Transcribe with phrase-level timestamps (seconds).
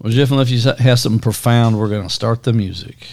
[0.00, 3.08] Well, Jeff, unless you have something profound, we're going to start the music.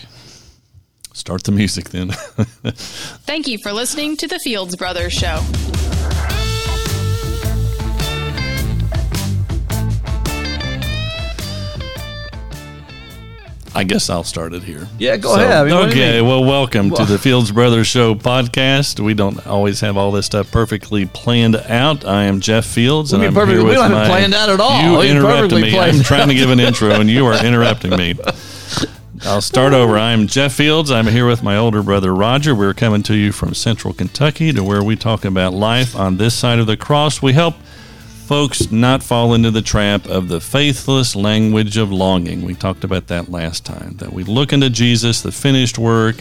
[1.13, 2.11] Start the music then.
[2.11, 5.41] Thank you for listening to the Fields Brothers Show.
[13.77, 14.87] I guess I'll start it here.
[14.97, 15.51] Yeah, go ahead.
[15.51, 19.03] I mean, what do you okay, well, welcome to the Fields Brothers Show podcast.
[19.03, 22.05] We don't always have all this stuff perfectly planned out.
[22.05, 24.07] I am Jeff Fields, We and I'm perfectly- here we with don't have it my-
[24.07, 24.81] planned out at all.
[24.81, 25.77] You We interrupted me.
[25.77, 28.15] I'm trying to give an intro, and you are interrupting me.
[29.25, 29.97] I'll start over.
[29.97, 30.89] I'm Jeff Fields.
[30.89, 32.55] I'm here with my older brother Roger.
[32.55, 36.33] We're coming to you from Central Kentucky, to where we talk about life on this
[36.33, 37.21] side of the cross.
[37.21, 37.55] We help
[38.25, 42.43] folks not fall into the trap of the faithless language of longing.
[42.43, 43.97] We talked about that last time.
[43.97, 46.15] That we look into Jesus, the finished work,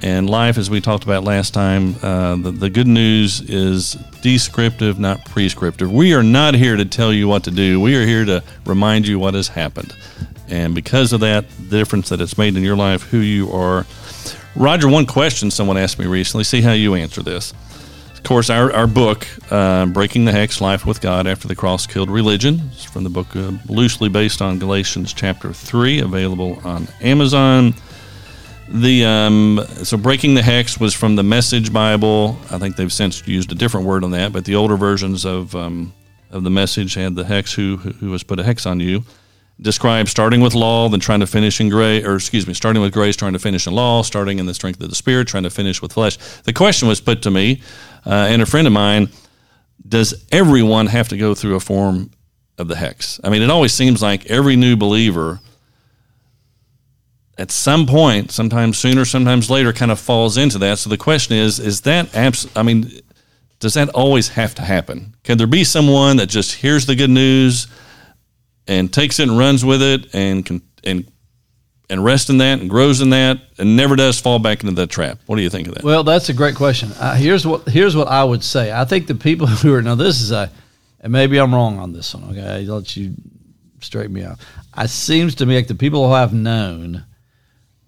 [0.00, 1.94] and life, as we talked about last time.
[2.02, 5.92] Uh, the, the good news is descriptive, not prescriptive.
[5.92, 7.82] We are not here to tell you what to do.
[7.82, 9.94] We are here to remind you what has happened.
[10.48, 13.84] And because of that, the difference that it's made in your life, who you are.
[14.54, 16.44] Roger, one question someone asked me recently.
[16.44, 17.52] See how you answer this.
[18.26, 22.10] Course, our, our book, uh, Breaking the Hex Life with God After the Cross Killed
[22.10, 27.72] Religion, is from the book uh, loosely based on Galatians chapter 3, available on Amazon.
[28.68, 32.36] The um, so breaking the hex was from the Message Bible.
[32.50, 35.54] I think they've since used a different word on that, but the older versions of
[35.54, 35.94] um,
[36.32, 39.04] of the Message had the hex who who has put a hex on you.
[39.60, 42.92] Described starting with law, then trying to finish in grace, or excuse me, starting with
[42.92, 45.50] grace, trying to finish in law, starting in the strength of the spirit, trying to
[45.50, 46.18] finish with flesh.
[46.42, 47.62] The question was put to me
[48.06, 49.08] uh, and a friend of mine:
[49.86, 52.10] Does everyone have to go through a form
[52.56, 53.20] of the hex?
[53.24, 55.40] I mean, it always seems like every new believer
[57.38, 60.78] at some point, sometimes sooner, sometimes later, kind of falls into that.
[60.78, 62.90] So the question is, is that abs- I mean,
[63.58, 65.14] does that always have to happen?
[65.22, 67.66] Can there be someone that just hears the good news
[68.66, 71.10] and takes it and runs with it and can and
[71.88, 74.90] and rests in that and grows in that and never does fall back into that
[74.90, 75.18] trap?
[75.26, 75.84] What do you think of that?
[75.84, 76.92] Well, that's a great question.
[76.98, 78.72] Uh, here's what here's what I would say.
[78.72, 80.50] I think the people who are now this is a,
[81.00, 82.30] and maybe I'm wrong on this one.
[82.30, 83.14] Okay, I'll let you
[83.80, 84.38] straighten me out.
[84.76, 87.04] It seems to me like the people who I've known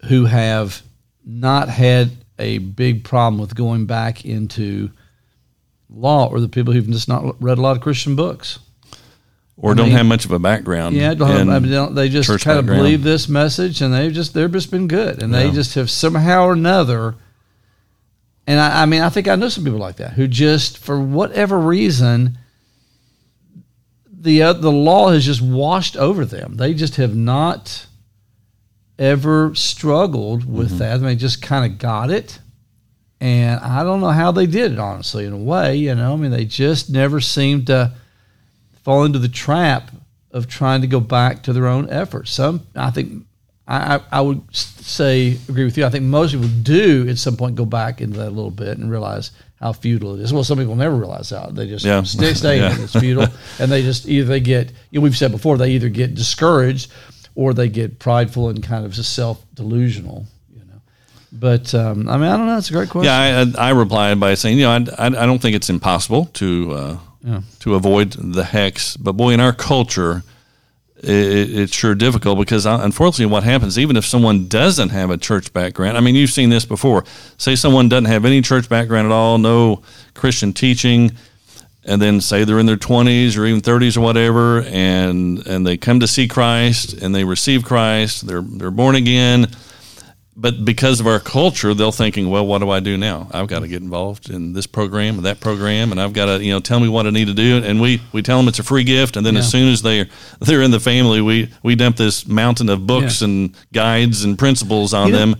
[0.06, 0.82] who have
[1.24, 4.90] not had a big problem with going back into
[5.90, 8.58] law, or the people who've just not read a lot of Christian books.
[9.60, 10.94] Or I don't mean- have much of a background.
[10.96, 14.32] Yeah, don't have, I mean, they just kind of believe this message, and they've just
[14.34, 17.16] they've just been good, and they just have somehow or another.
[18.46, 20.98] And I, I mean, I think I know some people like that who just, for
[20.98, 22.38] whatever reason,
[24.10, 26.56] the uh, the law has just washed over them.
[26.56, 27.86] They just have not
[28.98, 30.78] ever struggled with Mm-hmm.
[30.78, 30.96] that.
[30.98, 32.38] They just kind of got it.
[33.20, 35.76] And I don't know how they did it, honestly, in a way.
[35.76, 37.92] You know, I mean, they just never seemed to
[38.88, 39.90] fall into the trap
[40.30, 42.30] of trying to go back to their own efforts.
[42.30, 43.26] Some, I think,
[43.66, 45.84] I, I would say, agree with you.
[45.84, 48.78] I think most people do at some point go back into that a little bit
[48.78, 50.32] and realize how futile it is.
[50.32, 52.02] Well, some people never realize how they just Yeah.
[52.02, 52.70] stay, stay Yeah.
[52.74, 52.84] in it.
[52.84, 53.26] It's futile,
[53.58, 56.90] and they just either they get, you know, we've said before, they either get discouraged
[57.34, 60.24] or they get prideful and kind of self delusional.
[60.54, 60.80] You know,
[61.30, 62.56] but um, I mean, I don't know.
[62.56, 63.04] It's a great question.
[63.12, 66.24] Yeah, I, I replied by saying, you know, I, I, I don't think it's impossible
[66.40, 66.98] to uh,
[67.60, 70.22] to avoid the hex, but boy, in our culture,
[70.98, 75.16] it, it's sure difficult because uh, unfortunately, what happens even if someone doesn't have a
[75.16, 75.96] church background.
[75.96, 77.04] I mean, you've seen this before.
[77.36, 79.82] Say someone doesn't have any church background at all, no
[80.14, 81.12] Christian teaching,
[81.84, 85.76] and then say they're in their 20s or even 30s or whatever, and and they
[85.76, 89.48] come to see Christ and they receive Christ, they're they're born again
[90.40, 93.26] but because of our culture, they're thinking, well, what do I do now?
[93.32, 96.44] I've got to get involved in this program and that program, and I've got to,
[96.44, 97.60] you know, tell me what I need to do.
[97.64, 100.08] And we, we tell them it's a free gift, and then as soon as they
[100.38, 103.26] they're in the family, we we dump this mountain of books Yeah.
[103.28, 105.34] and guides and principles on You know- them,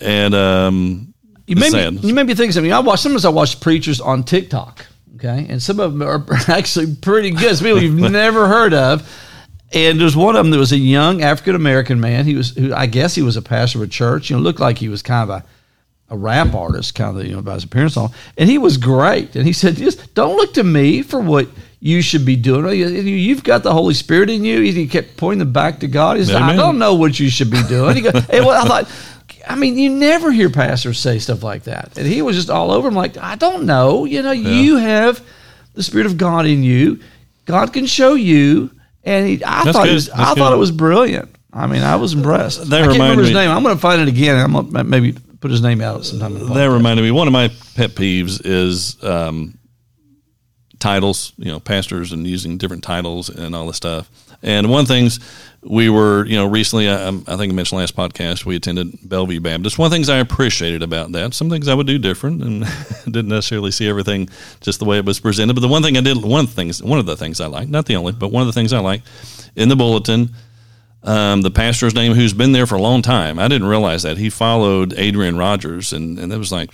[0.00, 1.14] and um,
[1.48, 1.94] You made, sad.
[1.94, 2.72] me, you made me think something.
[2.72, 4.86] I watch sometimes I watch preachers on TikTok,
[5.16, 7.56] okay, and some of them are actually pretty good.
[7.56, 9.02] Some people you've never heard of.
[9.72, 12.24] And there's one of them that was a young African American man.
[12.24, 14.30] He was, who I guess he was a pastor of a church.
[14.30, 15.44] You know, looked like he was kind of a,
[16.10, 18.10] a rap artist, kind of you know by his appearance on.
[18.38, 19.34] And he was great.
[19.34, 21.48] And he said, just don't look to me for what
[21.80, 22.78] you should be doing.
[22.78, 24.60] You- You've got the Holy Spirit in you.
[24.60, 26.16] He kept pointing them back to God.
[26.16, 27.96] He said, I don't know what you should be doing.
[27.96, 28.92] He go, and well, I thought,
[29.48, 31.98] I mean, you never hear pastors say stuff like that.
[31.98, 34.04] And he was just all over him, like, I don't know.
[34.04, 35.20] You know, you have
[35.74, 37.00] the Spirit of God in you.
[37.46, 38.70] God can show you.
[39.06, 39.90] And he, I That's thought good.
[39.92, 41.34] it was, That's I thought it was brilliant.
[41.52, 42.68] I mean, I was impressed.
[42.68, 43.50] That I can't remember his me- name.
[43.50, 44.36] I'm going to find it again.
[44.36, 46.34] I'm going to maybe put his name out sometime.
[46.36, 46.72] In the that podcast.
[46.74, 47.10] reminded me.
[47.12, 49.56] One of my pet peeves is um,
[50.86, 51.32] titles.
[51.36, 54.08] You know, pastors and using different titles and all this stuff.
[54.42, 55.18] And one of the things
[55.62, 59.40] we were, you know, recently, I, I think I mentioned last podcast, we attended Bellevue
[59.40, 59.78] Baptist.
[59.78, 62.64] One of the things I appreciated about that, some things I would do different and
[63.04, 64.28] didn't necessarily see everything
[64.60, 65.54] just the way it was presented.
[65.54, 67.46] But the one thing I did, one of the things, one of the things I
[67.46, 69.08] liked, not the only, but one of the things I liked
[69.56, 70.30] in the bulletin,
[71.02, 73.38] um, the pastor's name who's been there for a long time.
[73.40, 74.18] I didn't realize that.
[74.18, 76.70] He followed Adrian Rogers, and, and that was like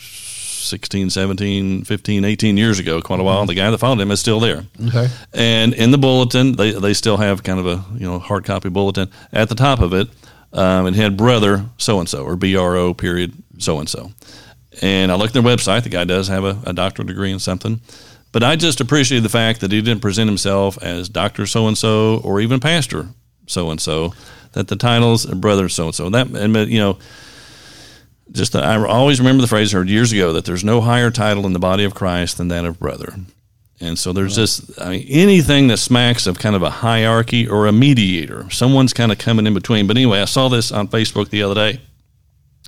[0.62, 3.44] 16, 17, 15, 18 years ago, quite a while.
[3.46, 4.64] The guy that followed him is still there.
[4.88, 5.08] Okay.
[5.32, 8.68] And in the bulletin, they, they still have kind of a you know hard copy
[8.68, 9.10] bulletin.
[9.32, 10.08] At the top of it,
[10.52, 14.10] um, it had brother so and so or BRO period so and so.
[14.80, 15.82] And I looked at their website.
[15.82, 17.80] The guy does have a, a doctorate degree in something.
[18.32, 21.76] But I just appreciated the fact that he didn't present himself as Doctor So and
[21.76, 23.08] so or even Pastor
[23.46, 24.14] So and so.
[24.52, 26.10] That the titles brother so and so.
[26.10, 26.98] That and you know,
[28.32, 31.46] just I always remember the phrase I heard years ago that there's no higher title
[31.46, 33.14] in the body of Christ than that of brother.
[33.80, 37.66] And so there's just I mean, anything that smacks of kind of a hierarchy or
[37.66, 38.48] a mediator.
[38.50, 39.86] Someone's kind of coming in between.
[39.86, 41.80] But anyway, I saw this on Facebook the other day.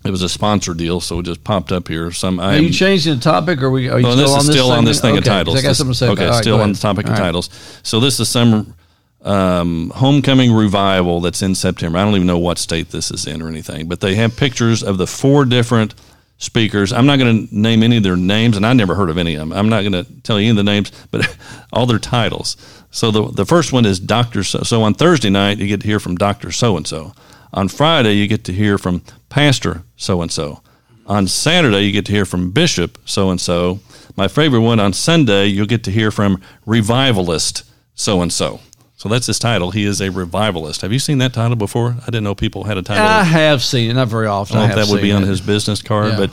[0.05, 2.11] It was a sponsor deal, so it just popped up here.
[2.11, 3.89] Some I Are you changing the topic, or are we?
[3.89, 5.27] Are you still this on is this still on this thing segment?
[5.27, 5.57] of Okay, titles.
[5.57, 6.09] I got something to say.
[6.11, 7.25] Okay, right, still on the topic of All right.
[7.25, 7.81] titles.
[7.83, 8.75] So this is some
[9.25, 11.99] um, homecoming revival that's in September.
[11.99, 14.82] I don't even know what state this is in or anything, but they have pictures
[14.82, 15.94] of the four different
[16.38, 16.93] speakers.
[16.93, 19.35] I'm not going to name any of their names, and I never heard of any
[19.35, 19.53] of them.
[19.53, 21.37] I'm not going to tell you any of the names, but
[21.73, 22.56] all their titles.
[22.91, 24.44] So the the first one is Doctor.
[24.44, 27.12] So, so on Thursday night, you get to hear from Doctor So and So.
[27.53, 30.61] On Friday, you get to hear from Pastor So and So.
[31.06, 33.81] On Saturday, you get to hear from Bishop so and so.
[34.17, 38.61] My favorite one on Sunday, you'll get to hear from Revivalist so and so.
[39.05, 39.71] So that's his title.
[39.71, 40.81] He is a revivalist.
[40.81, 41.95] Have you seen that title before?
[42.01, 43.05] I didn't know people had a title.
[43.05, 44.56] I have seen it, not very often.
[44.56, 46.17] I don't know if that would be seen on his business card, Yeah.
[46.17, 46.31] but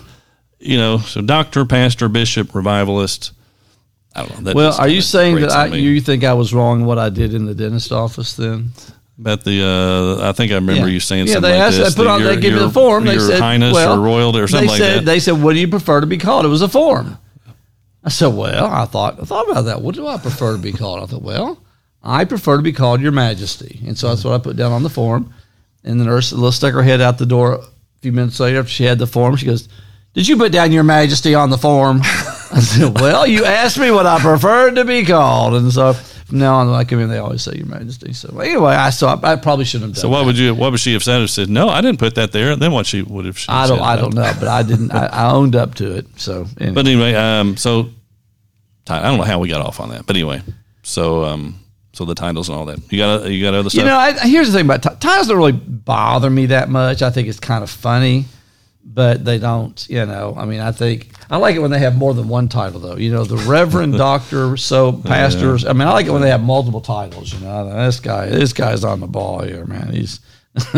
[0.58, 3.34] you know, so doctor, pastor, bishop, revivalist.
[4.16, 4.44] I don't know.
[4.46, 7.34] That Well, are you saying that I, you think I was wrong what I did
[7.34, 8.70] in the dentist office then?
[9.20, 9.62] about the?
[10.22, 11.94] Uh, I think I remember you saying yeah, something they like asked, this.
[11.94, 13.04] They put on, your- they give me the form.
[13.04, 15.06] They your said, highness well, or royalty or something they like said, that.
[15.06, 17.18] They said, "What do you prefer to be called?" It was a form.
[18.02, 19.82] I said, "Well, I thought, I thought about that.
[19.82, 21.60] What do I prefer to be called?" I thought, "Well,
[22.04, 24.84] I prefer to be called Your Majesty," and so that's what I put down on
[24.84, 25.34] the form.
[25.84, 27.62] And the nurse, a little stuck her head out the door a
[28.02, 29.36] few minutes later after she had the form.
[29.36, 29.68] She goes,
[30.14, 33.92] "Did you put down Your Majesty on the form?" I said, "Well, you asked me
[33.92, 35.96] what I preferred to be called," and so.
[36.32, 38.14] From now on, when I come in, they always say Your Majesty.
[38.14, 39.20] So anyway, I saw.
[39.22, 40.02] I probably shouldn't have done.
[40.02, 40.26] So what that.
[40.28, 40.56] would you?
[40.56, 41.22] What would she have said?
[41.22, 42.54] If she said no, I didn't put that there.
[42.54, 43.38] And Then what she would have?
[43.38, 43.80] She I don't.
[43.80, 44.94] said I don't know, but I didn't.
[44.94, 46.06] I, I owned up to it.
[46.16, 46.74] So, anyway.
[46.74, 47.90] But anyway, um, so
[48.88, 50.42] I don't know how we got off on that, but anyway,
[50.84, 51.60] so um,
[51.94, 52.80] so the titles and all that.
[52.92, 53.80] You got you got other stuff.
[53.82, 55.28] you know, I, here's the thing about ti- titles.
[55.28, 57.02] Don't really bother me that much.
[57.02, 58.26] I think it's kind of funny,
[58.84, 59.86] but they don't.
[59.90, 62.48] You know, I mean, I think I like it when they have more than one
[62.50, 62.96] title, though.
[62.98, 65.66] You know, the Reverend Doctor, so pastors.
[65.66, 67.34] I mean, I like it when they have multiple titles.
[67.34, 69.92] You know, this guy, this guy's on the ball here, man.
[69.94, 70.20] He's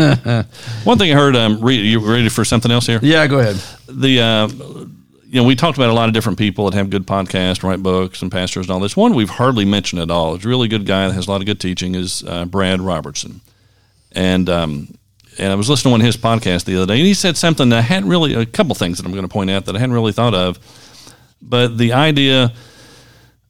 [0.84, 1.34] One thing I heard.
[1.36, 3.00] Um, re- you ready for something else here?
[3.02, 3.26] yeah.
[3.26, 3.56] Go ahead.
[3.88, 4.48] the uh,
[5.34, 7.82] you know we talked about a lot of different people that have good podcasts, write
[7.82, 8.96] books, and pastors and all this.
[8.96, 10.36] One we've hardly mentioned at all.
[10.36, 11.96] It's a really good guy that has a lot of good teaching.
[11.96, 13.40] Is uh, Brad Robertson,
[14.12, 14.96] and um,
[15.36, 17.36] and I was listening to one of his podcasts the other day, and he said
[17.36, 19.74] something that I hadn't really a couple things that I'm going to point out that
[19.74, 20.60] I hadn't really thought of,
[21.42, 22.52] but the idea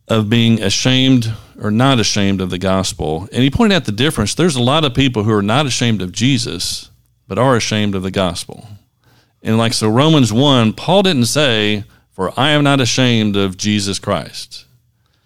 [0.08, 3.28] of being ashamed or not ashamed of the gospel.
[3.30, 4.34] And he pointed out the difference.
[4.34, 6.90] There's a lot of people who are not ashamed of Jesus,
[7.28, 8.68] but are ashamed of the gospel.
[9.44, 13.98] And like so Romans 1, Paul didn't say, For I am not ashamed of Jesus
[14.00, 14.64] Christ.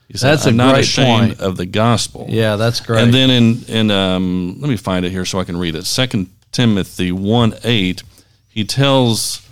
[0.08, 1.40] He said, That's a I'm not great ashamed point.
[1.40, 2.26] of the gospel.
[2.28, 3.02] Yeah, that's great.
[3.04, 5.86] And then in in um, let me find it here so I can read it.
[5.86, 8.02] Second Timothy one eight,
[8.48, 9.46] he tells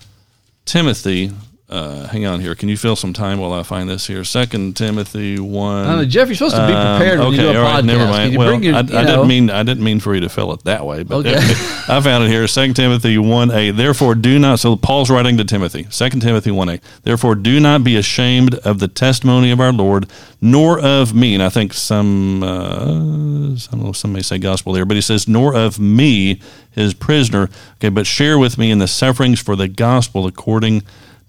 [0.64, 1.30] Timothy.
[1.68, 2.54] Uh, hang on here.
[2.54, 4.22] Can you fill some time while I find this here?
[4.22, 5.84] Second Timothy one.
[5.84, 7.82] I know, Jeff, you're supposed to be prepared when Um, you do a all right,
[7.82, 7.86] podcast.
[7.86, 8.32] never mind.
[8.34, 10.62] you Well, your- I, I didn't mean I didn't mean for you to fill it
[10.62, 11.34] that way, but Okay.
[11.88, 12.46] I found it here.
[12.46, 13.72] Second Timothy one a.
[13.72, 14.60] Therefore, do not.
[14.60, 15.88] So Paul's writing to Timothy.
[15.90, 16.80] Second Timothy one a.
[17.02, 20.06] Therefore, do not be ashamed of the testimony of our Lord,
[20.40, 21.34] nor of me.
[21.34, 25.52] And I think some uh, some some may say gospel there, but he says nor
[25.52, 27.50] of me, his prisoner.
[27.78, 30.86] Okay, but share with me in the sufferings for the gospel according to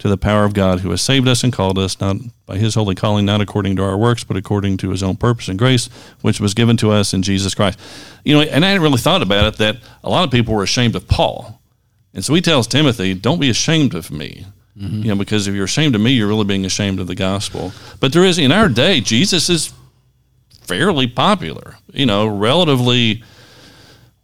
[0.07, 2.93] the power of God who has saved us and called us, not by his holy
[2.93, 5.89] calling, not according to our works, but according to his own purpose and grace,
[6.21, 7.79] which was given to us in Jesus Christ.
[8.23, 10.63] You know, and I hadn't really thought about it that a lot of people were
[10.63, 11.59] ashamed of Paul.
[12.13, 14.45] And so he tells Timothy, don't be ashamed of me.
[14.77, 15.01] Mm-hmm.
[15.01, 17.71] You know, because if you're ashamed of me, you're really being ashamed of the gospel.
[17.99, 19.73] But there is, in our day, Jesus is
[20.61, 23.23] fairly popular, you know, relatively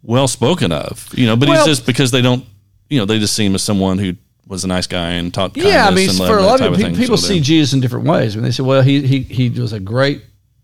[0.04, 2.46] well spoken of, you know, but Well- he's just because they don't,
[2.90, 4.14] you know, they just see him as someone who
[4.48, 6.96] was a nice guy and taught kindness Yeah, I mean, for a lot of people,
[6.96, 8.36] people So see Jesus in different ways.
[8.36, 10.22] When they say, "Well, he he he was a great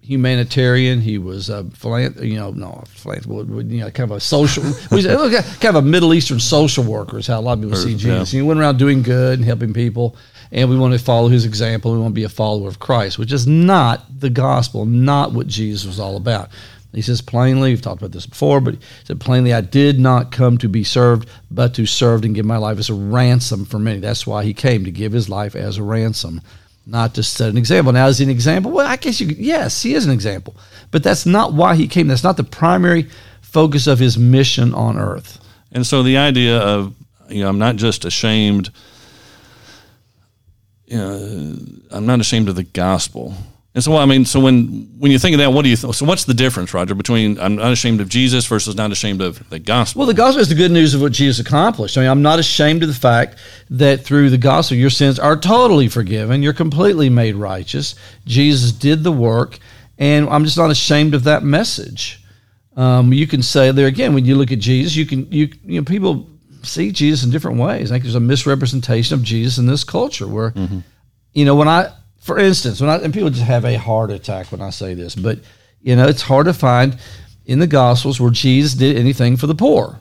[0.09, 1.01] humanitarian.
[1.01, 5.65] He was a philanth- you know, no, philanthropist, you know, kind of a social, kind
[5.65, 8.33] of a Middle Eastern social worker is how a lot of people see Jesus.
[8.33, 8.39] Yeah.
[8.39, 10.15] He went around doing good and helping people,
[10.51, 11.93] and we want to follow his example.
[11.93, 15.45] We want to be a follower of Christ, which is not the gospel, not what
[15.45, 16.49] Jesus was all about.
[16.91, 20.31] He says plainly, we've talked about this before, but he said plainly, I did not
[20.31, 23.77] come to be served, but to serve and give my life as a ransom for
[23.77, 23.99] many.
[23.99, 26.41] That's why he came to give his life as a ransom
[26.89, 27.93] not to set an example.
[27.93, 28.71] Now, is he an example?
[28.71, 30.55] Well, I guess you yes, he is an example.
[30.91, 32.07] But that's not why he came.
[32.07, 33.07] That's not the primary
[33.41, 35.39] focus of his mission on earth.
[35.71, 36.95] And so the idea of,
[37.29, 38.71] you know, I'm not just ashamed,
[40.85, 41.57] you know,
[41.91, 43.35] I'm not ashamed of the gospel.
[43.79, 45.77] And so, I mean, so when when you think of that, what do you?
[45.77, 49.21] Th- so, what's the difference, Roger, between I'm not ashamed of Jesus versus not ashamed
[49.21, 49.99] of the gospel?
[49.99, 51.97] Well, the gospel is the good news of what Jesus accomplished.
[51.97, 53.37] I mean, I'm not ashamed of the fact
[53.69, 56.43] that through the gospel, your sins are totally forgiven.
[56.43, 57.95] You're completely made righteous.
[58.25, 59.59] Jesus did the work,
[59.97, 62.21] and I'm just not ashamed of that message.
[62.75, 65.79] Um, you can say there again when you look at Jesus, you can you you
[65.79, 66.27] know people
[66.63, 67.91] see Jesus in different ways.
[67.91, 70.79] I think there's a misrepresentation of Jesus in this culture where, mm-hmm.
[71.31, 74.51] you know, when I for instance, when I, and people just have a heart attack
[74.51, 75.39] when I say this, but
[75.81, 76.97] you know, it's hard to find
[77.45, 79.99] in the Gospels where Jesus did anything for the poor.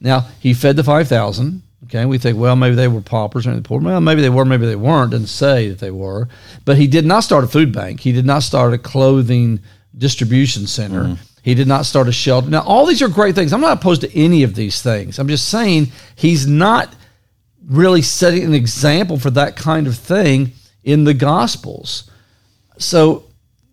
[0.00, 1.62] Now, he fed the 5,000.
[1.84, 3.80] Okay, we think, well, maybe they were paupers or the poor.
[3.80, 5.10] Well, maybe they were, maybe they weren't.
[5.10, 6.28] Didn't say that they were.
[6.64, 8.00] But he did not start a food bank.
[8.00, 9.60] He did not start a clothing
[9.96, 11.04] distribution center.
[11.04, 11.22] Mm-hmm.
[11.42, 12.48] He did not start a shelter.
[12.48, 13.52] Now, all these are great things.
[13.52, 15.18] I'm not opposed to any of these things.
[15.18, 16.94] I'm just saying he's not
[17.66, 20.52] really setting an example for that kind of thing
[20.84, 22.10] in the Gospels.
[22.78, 23.24] So,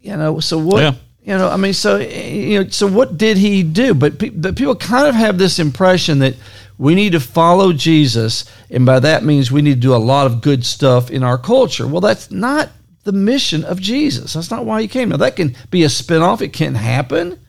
[0.02, 0.82] you know, so what?
[0.82, 0.94] Yeah.
[1.24, 3.94] You know, I mean, so you know, so what did he do?
[3.94, 6.36] But, pe- but people kind of have this impression that
[6.80, 10.26] we need to follow Jesus, and by that means we need to do a lot
[10.26, 11.88] of good stuff in our culture.
[11.88, 12.70] Well, that's not
[13.04, 14.34] the mission of Jesus.
[14.34, 15.10] That's not why he came.
[15.10, 16.42] Now that can be a spinoff.
[16.42, 17.40] It can happen.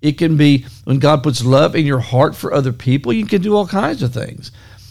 [0.00, 3.12] It can be when God puts love in your heart for other people.
[3.12, 4.50] You can do all kinds of things.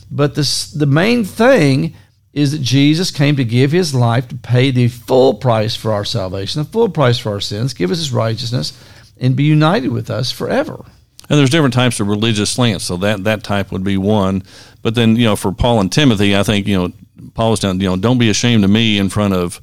[0.09, 1.95] But this, the main thing
[2.33, 6.03] is that Jesus came to give his life to pay the full price for our
[6.03, 8.73] salvation, the full price for our sins, give us his righteousness,
[9.19, 10.83] and be united with us forever.
[11.29, 14.43] And there's different types of religious slants, so that that type would be one.
[14.81, 16.93] But then, you know, for Paul and Timothy, I think you know
[17.33, 17.79] Paul was down.
[17.79, 19.61] You know, don't be ashamed of me in front of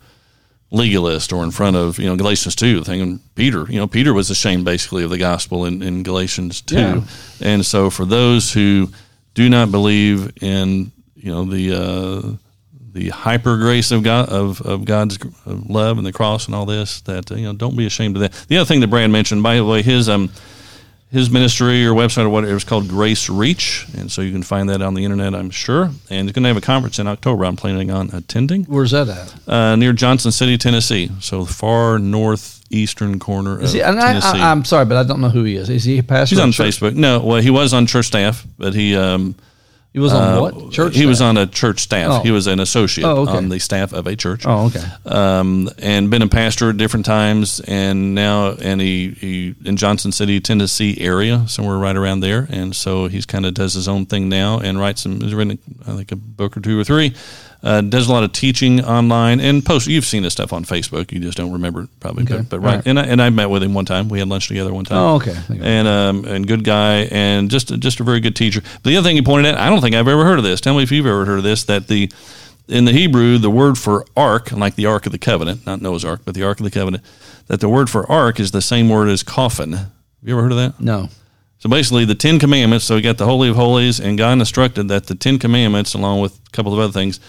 [0.70, 2.82] legalist or in front of you know Galatians two.
[2.82, 6.76] Thinking Peter, you know, Peter was ashamed basically of the gospel in, in Galatians two.
[6.76, 7.02] Yeah.
[7.42, 8.90] And so for those who
[9.34, 12.50] do not believe in you know the uh,
[12.92, 17.00] the hyper grace of God of, of God's love and the cross and all this.
[17.02, 18.32] That you know, don't be ashamed of that.
[18.49, 20.30] The other thing that Brad mentioned, by the way, his um
[21.11, 24.44] his ministry or website or whatever it was called Grace Reach, and so you can
[24.44, 25.90] find that on the internet, I'm sure.
[26.09, 27.44] And he's going to have a conference in October.
[27.44, 28.64] I'm planning on attending.
[28.64, 29.49] Where's that at?
[29.49, 31.11] Uh, near Johnson City, Tennessee.
[31.18, 34.38] So far northeastern corner is of he, Tennessee.
[34.38, 35.68] I, am sorry, but I don't know who he is.
[35.68, 36.37] Is he a pastor?
[36.37, 36.94] He's on Facebook.
[36.94, 38.97] No, well, he was on church staff, but he.
[38.97, 39.35] Um,
[39.92, 40.94] he was on uh, what church?
[40.94, 41.09] He staff?
[41.09, 42.11] was on a church staff.
[42.11, 42.23] Oh.
[42.23, 43.32] He was an associate oh, okay.
[43.32, 44.44] on the staff of a church.
[44.47, 44.85] Oh, okay.
[45.04, 50.12] Um, and been a pastor at different times, and now and he, he in Johnson
[50.12, 52.47] City, Tennessee area, somewhere right around there.
[52.50, 55.20] And so he's kind of does his own thing now and writes some.
[55.20, 57.14] He's written I think a book or two or three
[57.62, 59.87] uh, does a lot of teaching online and post.
[59.87, 61.12] You've seen this stuff on Facebook.
[61.12, 62.25] You just don't remember it probably.
[62.25, 62.38] Okay.
[62.38, 62.76] But, but right.
[62.76, 62.87] right.
[62.87, 64.09] And I, and I met with him one time.
[64.09, 64.99] We had lunch together one time.
[64.99, 65.37] Oh, okay.
[65.61, 68.61] And um, and good guy and just just a very good teacher.
[68.61, 70.61] But the other thing he pointed out, I don't think I've ever heard of this.
[70.61, 71.64] Tell me if you've ever heard of this.
[71.64, 72.11] That the
[72.69, 76.05] in the Hebrew, the word for ark, like the Ark of the Covenant, not Noah's
[76.05, 77.05] Ark, but the Ark of the Covenant,
[77.49, 79.73] that the word for ark is the same word as coffin.
[79.73, 79.90] Have
[80.23, 80.81] you ever heard of that?
[80.81, 81.09] No.
[81.59, 82.87] So basically, the Ten Commandments.
[82.87, 86.21] So we got the Holy of Holies, and God instructed that the Ten Commandments, along
[86.21, 87.21] with a couple of other things,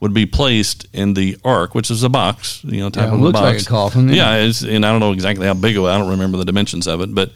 [0.00, 3.20] would be placed in the ark, which is a box, you know, type yeah, of
[3.20, 3.58] looks box.
[3.58, 4.08] like a coffin.
[4.08, 5.90] Yeah, yeah and I don't know exactly how big it was.
[5.90, 7.32] I don't remember the dimensions of it, but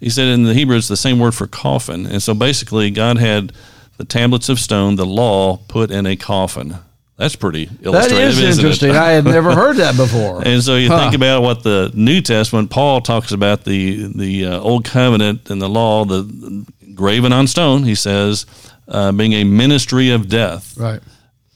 [0.00, 2.06] he said in the Hebrew it's the same word for coffin.
[2.06, 3.52] And so basically, God had
[3.96, 6.78] the tablets of stone, the law, put in a coffin.
[7.16, 8.34] That's pretty illustrative.
[8.34, 8.92] That is interesting.
[8.92, 10.42] I had never heard that before.
[10.46, 10.98] and so you huh.
[10.98, 15.60] think about what the New Testament, Paul talks about the the uh, old covenant and
[15.60, 16.64] the law, the
[16.94, 17.82] graven on stone.
[17.82, 18.46] He says
[18.88, 20.76] uh, being a ministry of death.
[20.78, 21.00] Right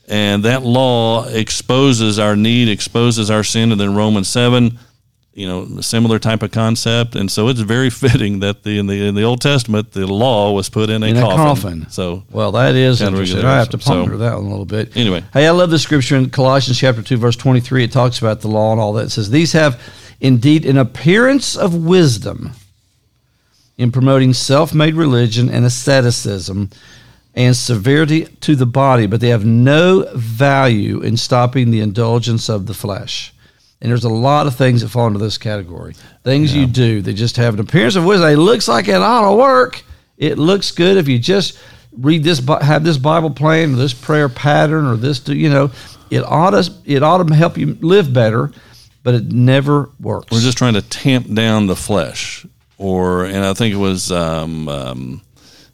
[0.08, 3.72] and that law exposes our need, exposes our sin.
[3.72, 4.78] And then Romans seven,
[5.32, 7.16] you know, a similar type of concept.
[7.16, 10.52] And so it's very fitting that the in the in the Old Testament the law
[10.52, 11.40] was put in a, in coffin.
[11.40, 11.90] a coffin.
[11.90, 13.44] So well, that is interesting.
[13.44, 14.96] I have to ponder so, that one a little bit.
[14.96, 17.84] Anyway, hey, I love the scripture in Colossians chapter two, verse twenty three.
[17.84, 19.06] It talks about the law and all that.
[19.06, 19.80] It says these have
[20.20, 22.52] indeed an appearance of wisdom
[23.76, 26.70] in promoting self-made religion and asceticism
[27.34, 32.66] and severity to the body, but they have no value in stopping the indulgence of
[32.66, 33.32] the flesh.
[33.80, 35.94] And there's a lot of things that fall into this category.
[36.22, 38.30] Things you do that just have an appearance of wisdom.
[38.30, 39.82] It looks like it ought to work.
[40.16, 41.58] It looks good if you just
[41.92, 45.70] read this, have this Bible plan, or this prayer pattern, or this, you know,
[46.10, 48.52] it ought to, it ought to help you live better,
[49.02, 50.30] but it never works.
[50.30, 52.46] We're just trying to tamp down the flesh,
[52.78, 55.22] or and I think it was um, um,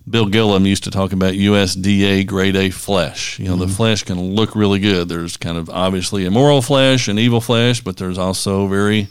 [0.09, 3.39] Bill Gillham used to talk about USDA grade A flesh.
[3.39, 5.09] You know, the flesh can look really good.
[5.09, 9.09] There's kind of obviously immoral flesh and evil flesh, but there's also very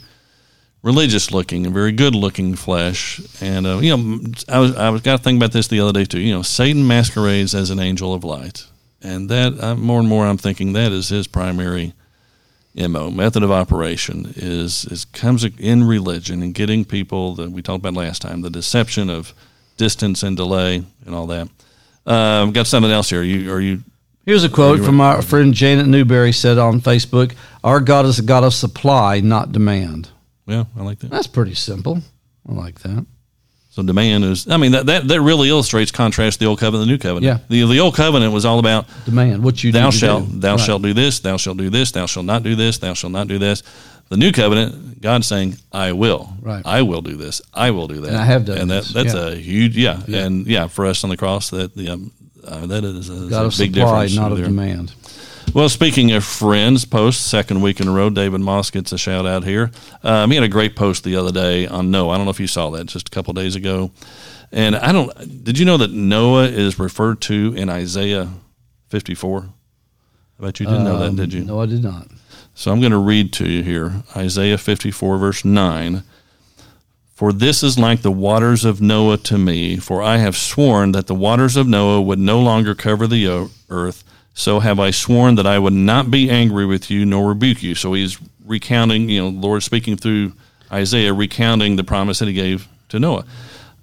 [0.82, 3.20] religious looking and very good looking flesh.
[3.40, 5.92] And uh, you know, I was I was got to think about this the other
[5.92, 6.20] day too.
[6.20, 8.66] You know, Satan masquerades as an angel of light,
[9.00, 11.94] and that uh, more and more I'm thinking that is his primary
[12.74, 17.80] mo method of operation is is comes in religion and getting people that we talked
[17.80, 19.34] about last time the deception of
[19.80, 21.48] distance and delay and all that.
[22.06, 23.22] Um, got something else here.
[23.22, 23.82] You are you
[24.26, 27.34] Here's a quote from our friend Janet Newberry said on Facebook
[27.64, 30.10] Our God is a God of supply, not demand.
[30.46, 31.10] yeah I like that.
[31.10, 32.02] That's pretty simple.
[32.46, 33.06] I like that.
[33.72, 36.82] So demand is I mean that that, that really illustrates contrast to the old covenant
[36.82, 37.24] and the new covenant.
[37.24, 37.46] Yeah.
[37.48, 39.44] The the old covenant was all about Demand.
[39.44, 40.40] What you thou shalt do.
[40.40, 40.60] thou Right.
[40.60, 43.28] shalt do this, thou shalt do this, thou shalt not do this, thou shalt not
[43.28, 43.62] do this.
[44.08, 46.62] The new covenant, God's saying, "I will, Right.
[46.66, 49.14] I will do this, I will do that, And I have done and that that's
[49.14, 49.28] yeah.
[49.28, 50.00] a huge, yeah.
[50.08, 50.24] Yeah.
[50.26, 52.10] and yeah, for us on the cross, that the um,
[52.44, 54.16] uh, that is a, is a big supply, difference.
[54.16, 54.46] not of there.
[54.48, 54.92] demand.
[55.52, 59.26] Well, speaking of friends, post second week in a row, David Moss gets a shout
[59.26, 59.72] out here.
[60.04, 62.10] Um, he had a great post the other day on Noah.
[62.10, 63.90] I don't know if you saw that just a couple days ago.
[64.52, 65.44] And I don't.
[65.44, 68.28] Did you know that Noah is referred to in Isaiah
[68.90, 69.48] 54?
[70.38, 71.40] I bet you didn't know that, did you?
[71.42, 72.06] Um, No, I did not.
[72.54, 76.04] So I'm going to read to you here Isaiah 54, verse 9.
[77.14, 81.06] For this is like the waters of Noah to me, for I have sworn that
[81.06, 84.04] the waters of Noah would no longer cover the earth.
[84.40, 87.74] So have I sworn that I would not be angry with you nor rebuke you.
[87.74, 90.32] So he's recounting, you know, Lord speaking through
[90.72, 93.26] Isaiah, recounting the promise that he gave to Noah.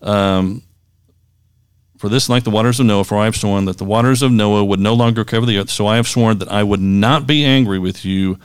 [0.01, 0.63] Um,
[1.99, 4.31] for this, like the waters of Noah, for I have sworn that the waters of
[4.31, 5.69] Noah would no longer cover the earth.
[5.69, 8.39] So I have sworn that I would not be angry with you,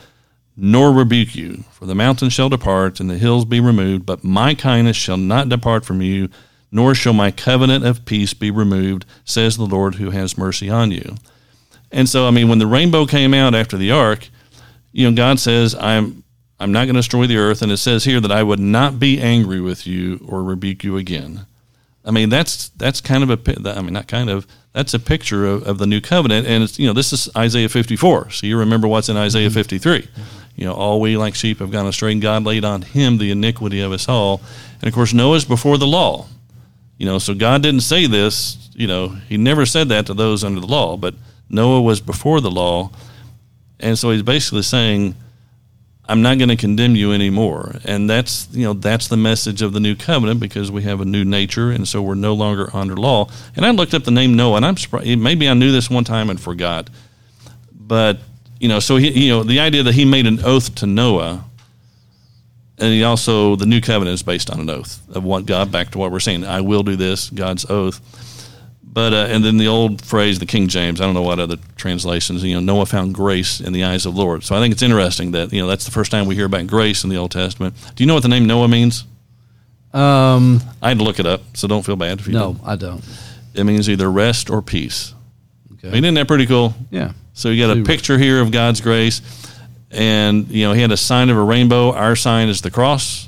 [0.55, 1.63] nor rebuke you.
[1.71, 5.49] For the mountains shall depart, and the hills be removed, but my kindness shall not
[5.49, 6.29] depart from you,
[6.71, 10.91] nor shall my covenant of peace be removed, says the Lord who has mercy on
[10.91, 11.15] you.
[11.93, 14.27] And so, I mean, when the rainbow came out after the ark,
[14.91, 16.23] you know, God says, I'm
[16.59, 18.99] I'm not going to destroy the earth, and it says here that I would not
[18.99, 21.45] be angry with you or rebuke you again.
[22.05, 25.45] I mean, that's that's kind of a I mean, not kind of that's a picture
[25.45, 28.31] of, of the new covenant, and it's you know this is Isaiah 54.
[28.31, 29.55] So you remember what's in Isaiah mm-hmm.
[29.55, 30.07] 53.
[30.55, 33.31] You know, all we like sheep have gone astray, and God laid on him the
[33.31, 34.41] iniquity of us all.
[34.81, 36.27] And of course, Noah's before the law.
[36.97, 38.69] You know, so God didn't say this.
[38.73, 41.15] You know, He never said that to those under the law, but
[41.49, 42.91] Noah was before the law,
[43.79, 45.15] and so He's basically saying,
[46.05, 47.75] I'm not going to condemn you anymore.
[47.85, 51.05] And that's, you know, that's the message of the new covenant because we have a
[51.05, 53.29] new nature and so we're no longer under law.
[53.55, 56.03] And I looked up the name Noah and I'm surprised, maybe I knew this one
[56.03, 56.89] time and forgot.
[57.71, 58.19] But,
[58.59, 61.45] you know, so he, you know, the idea that he made an oath to Noah
[62.79, 65.91] and he also, the new covenant is based on an oath of what God, back
[65.91, 68.01] to what we're saying, I will do this, God's oath.
[68.93, 71.01] But uh, and then the old phrase, the King James.
[71.01, 72.43] I don't know what other translations.
[72.43, 74.43] You know, Noah found grace in the eyes of the Lord.
[74.43, 76.67] So I think it's interesting that you know that's the first time we hear about
[76.67, 77.73] grace in the Old Testament.
[77.95, 79.05] Do you know what the name Noah means?
[79.93, 82.67] Um, I had to look it up, so don't feel bad if you no, don't.
[82.67, 83.03] I don't.
[83.55, 85.13] It means either rest or peace.
[85.73, 85.87] Okay.
[85.87, 86.75] I mean, isn't that pretty cool?
[86.91, 87.13] Yeah.
[87.33, 89.21] So you got a picture here of God's grace,
[89.89, 91.93] and you know he had a sign of a rainbow.
[91.93, 93.27] Our sign is the cross.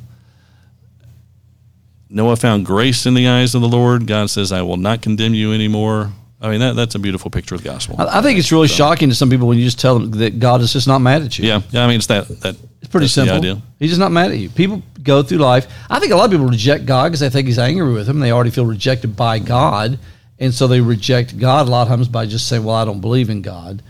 [2.15, 4.07] Noah found grace in the eyes of the Lord.
[4.07, 7.55] God says, "I will not condemn you anymore." I mean, that, that's a beautiful picture
[7.55, 7.95] of the gospel.
[7.99, 10.39] I, I think it's really shocking to some people when you just tell them that
[10.39, 11.45] God is just not mad at you.
[11.47, 11.83] yeah, yeah.
[11.83, 13.35] I mean, it's that that It's pretty simple.
[13.35, 13.61] idea.
[13.79, 14.49] He's just not mad at you.
[14.49, 15.67] People go through life.
[15.89, 18.19] I think a lot of people reject God because they think He's angry with them.
[18.19, 19.99] They already feel rejected by God,
[20.39, 23.01] and so they reject God a lot of times by just saying, "Well, I don't
[23.01, 23.81] believe in God."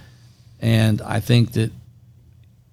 [0.62, 1.72] And I think that,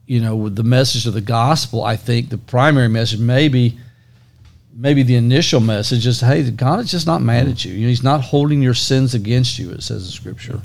[0.06, 3.78] you know, with the message of the gospel, I think the primary message, maybe,
[4.74, 7.68] maybe the initial message is, "Hey, God is just not mad at hmm.
[7.68, 7.74] you.
[7.74, 10.61] You know, He's not holding your sins against you." It says in Scripture.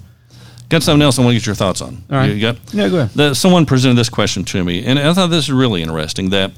[0.69, 2.03] Got something else I want to get your thoughts on.
[2.09, 2.29] All right.
[2.29, 3.09] You got Yeah, go ahead.
[3.11, 6.31] the, someone presented this question to me, and I thought this is really interesting.
[6.31, 6.51] That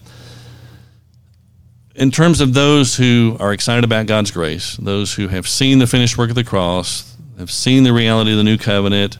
[1.95, 5.85] in terms of those who are excited about God's grace, those who have seen the
[5.85, 9.17] finished work of the cross, have seen the reality of the new covenant,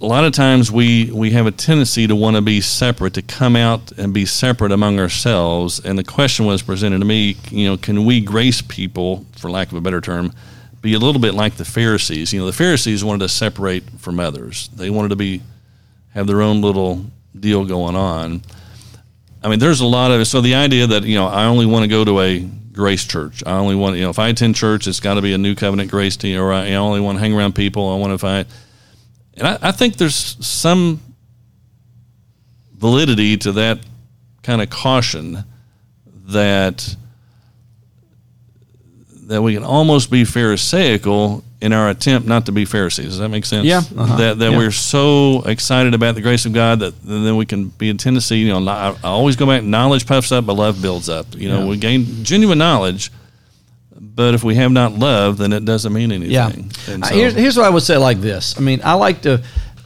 [0.00, 3.22] a lot of times we we have a tendency to want to be separate, to
[3.22, 5.80] come out and be separate among ourselves.
[5.80, 9.68] And the question was presented to me, you know, can we grace people, for lack
[9.68, 10.32] of a better term,
[10.82, 12.32] be a little bit like the Pharisees?
[12.32, 14.68] You know, the Pharisees wanted to separate from others.
[14.68, 15.42] They wanted to be
[16.10, 17.06] have their own little
[17.38, 18.42] deal going on.
[19.42, 21.84] I mean, there's a lot of so the idea that you know I only want
[21.84, 23.42] to go to a grace church.
[23.46, 25.54] I only want you know if I attend church, it's got to be a new
[25.54, 27.90] covenant grace team, or I, only want to hang around people.
[27.90, 28.46] I want to find,
[29.36, 31.00] and I, I think there's some
[32.74, 33.80] validity to that
[34.42, 35.44] kind of caution
[36.28, 36.96] that
[39.28, 43.06] that we can almost be pharisaical in our attempt not to be Pharisees.
[43.06, 43.66] Does that make sense?
[43.66, 43.78] Yeah.
[43.78, 44.16] Uh-huh.
[44.16, 44.58] That that yeah.
[44.58, 48.38] we're so excited about the grace of God that then we can be in tendency.
[48.38, 49.62] You know, I, I always go back.
[49.62, 51.26] Knowledge puffs up, but love builds up.
[51.34, 51.66] You know, Yeah.
[51.70, 53.10] we gain genuine knowledge,
[54.16, 56.32] but if we have not love, then it doesn't mean anything.
[56.32, 56.46] Yeah.
[56.92, 58.56] Uh, so- here's, here's what I would say like this.
[58.58, 59.38] I mean, I like to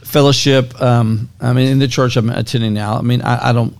[0.03, 0.81] fellowship.
[0.81, 3.75] Um, I mean, in the church I'm attending now, I mean, I, I don't,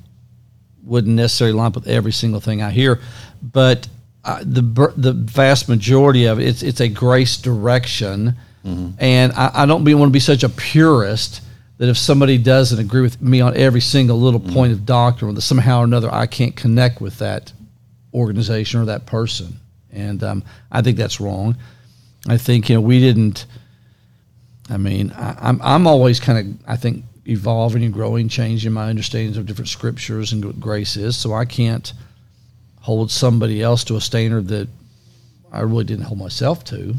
[0.84, 3.00] wouldn't necessarily line up with every single thing I hear,
[3.42, 3.88] but
[4.26, 4.62] uh, the
[4.98, 8.36] the vast majority of it, it's, it's a grace direction.
[8.64, 11.42] And I, I don't be, want to be such a purist
[11.80, 15.42] that if somebody doesn't agree with me on every single little point of doctrine, that
[15.42, 17.52] somehow or another I can't connect with that
[18.14, 19.60] organization or that person.
[19.91, 21.58] And um, I think that's wrong.
[22.27, 23.45] I think you know we didn't.
[24.69, 28.89] I mean, I, I'm I'm always kind of I think evolving and growing, changing my
[28.89, 31.15] understandings of different scriptures and what grace is.
[31.17, 31.93] So I can't
[32.82, 34.67] hold somebody else to a standard that
[35.51, 36.95] I really didn't hold myself to.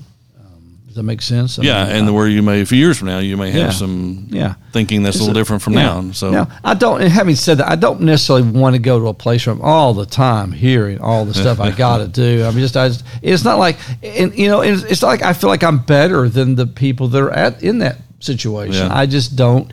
[0.92, 1.58] Does that make sense?
[1.58, 3.50] I yeah, mean, and I- where you may a few years from now you may
[3.50, 3.70] have Yeah.
[3.70, 4.54] some Yeah.
[4.72, 5.84] thinking that's a little different from yeah.
[5.84, 6.10] now.
[6.12, 7.00] So Now, I don't.
[7.00, 9.62] And having said that, I don't necessarily want to go to a place where I'm
[9.62, 12.44] all the time hearing all the stuff I got to do.
[12.44, 12.88] I mean, just I.
[12.88, 15.78] Just, it's not like, and you know, it's, it's not like I feel like I'm
[15.78, 18.86] better than the people that are at in that situation.
[18.86, 18.94] Yeah.
[18.94, 19.72] I just don't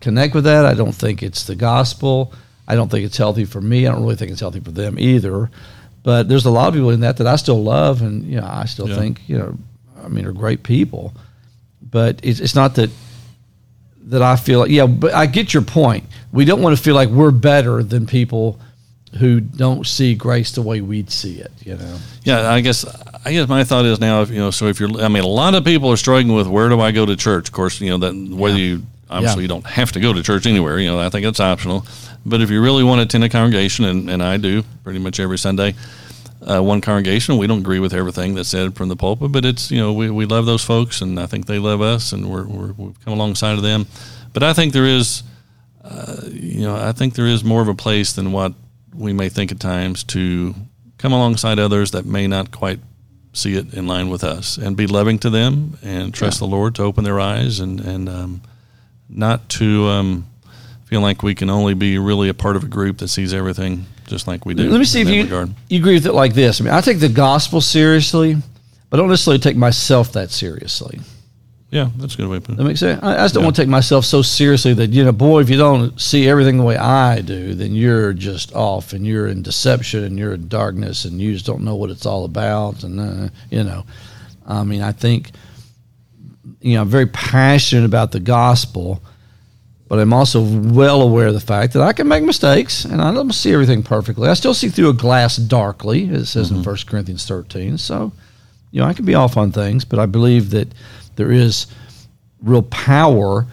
[0.00, 0.66] connect with that.
[0.66, 2.32] I don't think it's the gospel.
[2.66, 3.86] I don't think it's healthy for me.
[3.86, 5.50] I don't really think it's healthy for them either.
[6.02, 8.46] But there's a lot of people in that that I still love, and you know,
[8.50, 8.96] I still Yeah.
[8.96, 9.56] think you know,
[10.04, 11.14] I mean, are great people.
[11.90, 12.90] But it's, it's not that
[14.04, 16.04] that I feel like, yeah, but I get your point.
[16.32, 18.58] We don't want to feel like we're better than people
[19.18, 21.98] who don't see grace the way we'd see it, you know?
[22.24, 22.84] Yeah, I guess
[23.24, 25.26] I guess my thought is now, if you know, so if you're, I mean, a
[25.28, 27.48] lot of people are struggling with where do I go to church?
[27.48, 28.64] Of course, you know that whether Yeah.
[28.64, 29.42] you obviously Yeah.
[29.44, 30.78] you don't have to go to church anywhere.
[30.78, 31.86] You know, I think it's optional.
[32.26, 35.18] But if you really want to attend a congregation, and, and I do pretty much
[35.20, 35.74] every Sunday,
[36.46, 39.70] uh, one congregation, we don't agree with everything that's said from the pulpit, but it's
[39.70, 42.46] you know we, we love those folks, and I think they love us, and we're,
[42.46, 43.86] we're we've come alongside of them.
[44.32, 45.22] But I think there is,
[45.82, 48.52] uh, you know, I think there is more of a place than what
[48.94, 50.54] we may think at times to
[50.98, 52.80] come alongside others that may not quite
[53.32, 56.74] see it in line with us and be loving to them and trust the Lord
[56.74, 58.42] to open their eyes and and um,
[59.08, 60.26] not to um,
[60.84, 63.86] feel like we can only be really a part of a group that sees everything
[64.08, 64.68] just like we do.
[64.70, 65.54] Let me see if you, regard.
[65.68, 66.60] you agree with it like this.
[66.60, 68.36] I mean, I take the gospel seriously,
[68.90, 71.00] but I don't necessarily take myself that seriously.
[71.70, 73.02] Yeah, that's a good way to put That makes sense.
[73.02, 73.46] I, I just don't Yeah.
[73.48, 76.56] want to take myself so seriously that, you know, boy, if you don't see everything
[76.56, 80.48] the way I do, then you're just off and you're in deception and you're in
[80.48, 82.84] darkness and you just don't know what it's all about.
[82.84, 83.84] And, uh, you know,
[84.46, 85.32] I mean, I think,
[86.62, 89.02] you know, I'm very passionate about the gospel,
[89.88, 93.12] but I'm also well aware of the fact that I can make mistakes and I
[93.12, 94.28] don't see everything perfectly.
[94.28, 96.70] I still see through a glass darkly, as it says in mm-hmm.
[96.70, 97.78] 1 Corinthians 13.
[97.78, 98.12] So,
[98.70, 100.68] you know, I can be off on things, but I believe that
[101.16, 101.66] there is
[102.42, 103.46] real power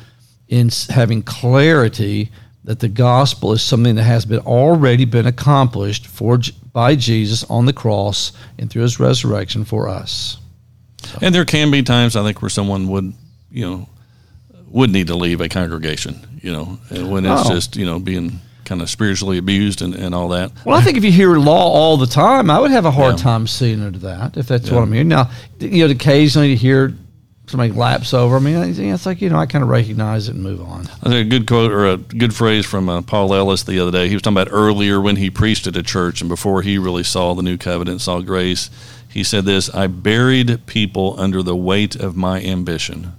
[0.50, 2.32] in having clarity
[2.66, 6.40] that the gospel is something that has been already been accomplished for
[6.74, 10.38] by Jesus on the cross and through his resurrection for us.
[11.22, 13.14] And there can be times I think where someone would,
[13.52, 13.90] you know,
[14.76, 16.66] would need to leave a congregation, you know,
[17.10, 17.54] when it's Oh.
[17.54, 20.52] just, you know, being kind of spiritually abused and, and all that.
[20.66, 23.16] Well, I think if you hear law all the time, I would have a hard
[23.18, 23.24] Yeah.
[23.24, 24.76] time seeing into that if that's Yeah.
[24.76, 25.08] what I'm hearing.
[25.08, 26.94] Now, you know, occasionally you hear
[27.48, 28.36] somebody lapse over.
[28.36, 30.90] I mean, it's like you know, I kind of recognize it and move on.
[31.04, 33.92] I think a good quote or a good phrase from uh, Paul Ellis the other
[33.92, 34.10] day.
[34.10, 37.04] He was talking about earlier when he preached at a church and before he really
[37.04, 38.70] saw the new covenant, saw grace.
[39.08, 43.14] He said this I buried people under the weight of my ambition.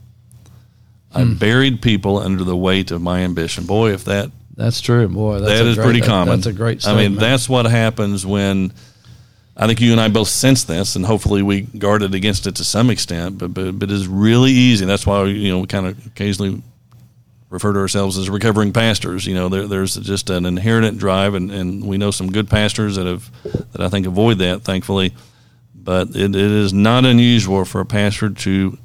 [1.16, 1.34] I Hmm.
[1.34, 3.64] buried people under the weight of my ambition.
[3.64, 5.40] Boy, if that That's true, boy.
[5.40, 6.34] That's that is great- pretty that- common.
[6.36, 6.86] That's a great.
[6.86, 8.72] I mean, that's what happens when
[9.56, 12.64] I think you and I both sense this, and hopefully we guarded against it to
[12.64, 13.38] some extent.
[13.38, 14.84] But but, but it's really easy.
[14.84, 16.62] That's why you know we kind of occasionally
[17.48, 19.24] refer to ourselves as recovering pastors.
[19.26, 22.96] You know, there, there's just an inherent drive, and, and we know some good pastors
[22.96, 23.30] that have
[23.72, 25.14] that I think avoid that, thankfully.
[25.74, 28.76] But it, it is not unusual for a pastor to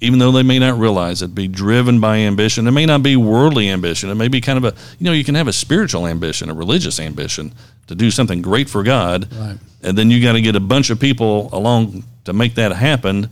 [0.00, 2.66] even though they may not realize it, be driven by ambition.
[2.66, 4.10] It may not be worldly ambition.
[4.10, 6.54] It may be kind of a, you know, you can have a spiritual ambition, a
[6.54, 7.52] religious ambition
[7.86, 9.32] to do something great for God.
[9.34, 9.56] Right.
[9.82, 13.30] And then you got to get a bunch of people along to make that happen.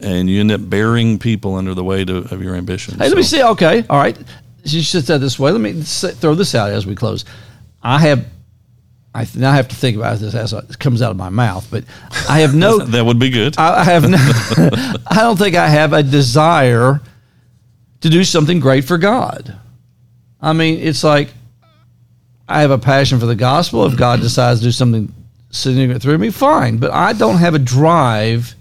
[0.00, 2.98] And you end up burying people under the weight of, of your ambition.
[2.98, 3.42] Hey, let me see.
[3.42, 4.18] Okay, all right.
[4.66, 5.50] she said that this way.
[5.50, 7.24] Let me throw this out as we close.
[7.82, 8.26] I have,
[9.16, 11.84] I now have to think about this as it comes out of my mouth, but
[12.28, 13.58] I have no, that would be good.
[13.58, 14.18] I I have no,
[15.06, 17.00] I don't think I have a desire
[18.02, 19.58] to do something great for God.
[20.38, 21.32] I mean, it's like
[22.46, 23.86] I have a passion for the gospel.
[23.86, 25.14] If God decides to do something
[25.50, 26.76] significant through me, fine.
[26.76, 28.54] But I don't have a drive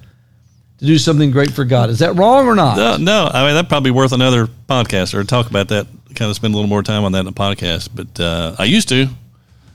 [0.78, 1.90] to do something great for God.
[1.90, 2.78] Is that wrong or not?
[2.78, 5.86] no, no, I mean that'd probably be worth another podcast or talk about that.
[6.16, 7.90] Kind of spend a little more time on that in a podcast.
[7.94, 9.10] But uh, I used to.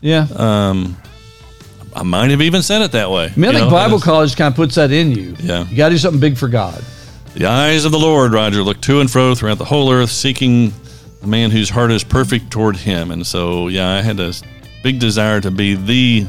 [0.01, 0.27] Yeah.
[0.35, 0.97] Um,
[1.95, 3.25] I might have even said it that way.
[3.35, 5.35] I mean, I think know, Bible college kind of puts that in you.
[5.41, 5.67] Yeah.
[5.67, 6.83] You got to do something big for God.
[7.35, 10.73] The eyes of the Lord, Roger, look to and fro throughout the whole earth, seeking
[11.21, 13.11] the man whose heart is perfect toward Him.
[13.11, 14.33] And so, yeah, I had a
[14.83, 16.27] big desire to be the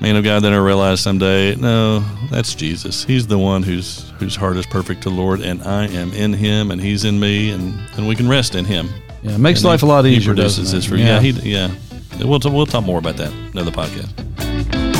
[0.00, 0.42] man of God.
[0.42, 3.04] Then I realized someday, no, that's Jesus.
[3.04, 6.32] He's the one whose whose heart is perfect to the Lord, and I am in
[6.32, 8.88] Him, and He's in me, and and we can rest in Him.
[9.22, 10.34] Yeah, it makes And life he- a lot he easier.
[10.34, 10.98] produces doesn't it?
[10.98, 11.06] this.
[11.06, 11.68] Yeah, he, yeah.
[12.24, 14.95] We'll, t- we'll talk more about that another podcast.